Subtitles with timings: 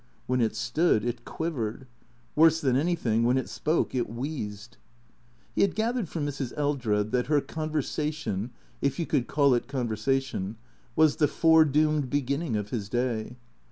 [0.25, 1.85] When it stood it quivered.
[2.35, 4.77] Worse than anything, when it spoke it wheezed.
[5.53, 6.53] He had gathered from Mrs.
[6.57, 8.49] Eldred that her conversation
[8.81, 10.57] (if you could call it conversation)
[10.95, 13.37] was the foredoomed beginning of his day.